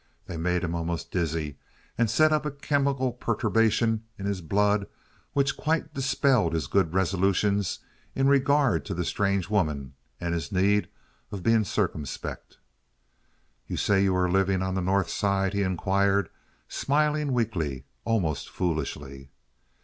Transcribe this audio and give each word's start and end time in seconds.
They 0.25 0.35
made 0.35 0.63
him 0.63 0.73
almost 0.73 1.11
dizzy, 1.11 1.59
and 1.95 2.09
set 2.09 2.31
up 2.33 2.43
a 2.43 2.49
chemical 2.49 3.11
perturbation 3.13 4.03
in 4.17 4.25
his 4.25 4.41
blood 4.41 4.87
which 5.33 5.55
quite 5.55 5.93
dispelled 5.93 6.53
his 6.55 6.65
good 6.65 6.91
resolutions 6.95 7.77
in 8.15 8.27
regard 8.27 8.83
to 8.85 8.95
the 8.95 9.05
strange 9.05 9.47
woman 9.47 9.93
and 10.19 10.33
his 10.33 10.51
need 10.51 10.89
of 11.31 11.43
being 11.43 11.63
circumspect. 11.63 12.57
"You 13.67 13.77
say 13.77 14.01
you 14.01 14.15
are 14.15 14.27
living 14.27 14.63
on 14.63 14.73
the 14.73 14.81
North 14.81 15.11
Side?" 15.11 15.53
he 15.53 15.61
inquired, 15.61 16.29
smiling 16.67 17.31
weakly, 17.31 17.85
almost 18.03 18.49
foolishly. 18.49 19.29